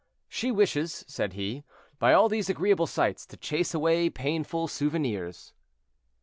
"She 0.27 0.49
wishes," 0.49 1.05
said 1.07 1.33
he, 1.33 1.63
"by 1.99 2.11
all 2.11 2.27
these 2.27 2.49
agreeable 2.49 2.87
sights 2.87 3.23
to 3.27 3.37
chase 3.37 3.75
away 3.75 4.09
painful 4.09 4.67
souvenirs." 4.67 5.53